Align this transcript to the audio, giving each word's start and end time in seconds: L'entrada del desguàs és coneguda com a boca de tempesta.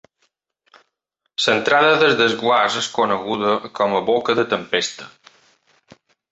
L'entrada 1.43 1.91
del 2.05 2.17
desguàs 2.23 2.79
és 2.83 2.89
coneguda 2.97 3.53
com 3.81 3.97
a 4.01 4.03
boca 4.11 4.39
de 4.43 4.49
tempesta. 4.57 5.11